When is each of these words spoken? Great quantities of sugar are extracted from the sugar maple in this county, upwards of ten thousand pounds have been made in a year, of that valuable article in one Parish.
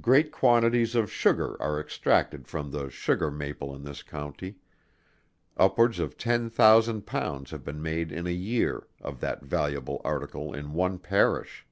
Great 0.00 0.32
quantities 0.32 0.96
of 0.96 1.08
sugar 1.08 1.56
are 1.62 1.78
extracted 1.78 2.48
from 2.48 2.72
the 2.72 2.90
sugar 2.90 3.30
maple 3.30 3.72
in 3.72 3.84
this 3.84 4.02
county, 4.02 4.56
upwards 5.56 6.00
of 6.00 6.18
ten 6.18 6.50
thousand 6.50 7.06
pounds 7.06 7.52
have 7.52 7.62
been 7.62 7.80
made 7.80 8.10
in 8.10 8.26
a 8.26 8.32
year, 8.32 8.88
of 9.00 9.20
that 9.20 9.44
valuable 9.44 10.00
article 10.04 10.52
in 10.52 10.72
one 10.72 10.98
Parish. 10.98 11.64